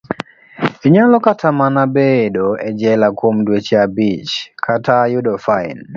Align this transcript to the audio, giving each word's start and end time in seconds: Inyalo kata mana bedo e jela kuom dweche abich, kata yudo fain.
Inyalo 0.87 1.15
kata 1.25 1.47
mana 1.59 1.81
bedo 1.95 2.47
e 2.67 2.69
jela 2.79 3.07
kuom 3.17 3.37
dweche 3.45 3.75
abich, 3.85 4.31
kata 4.65 4.95
yudo 5.13 5.33
fain. 5.45 5.79